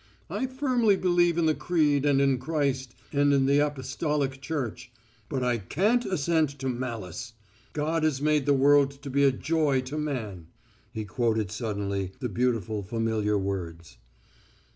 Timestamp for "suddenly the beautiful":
11.51-12.81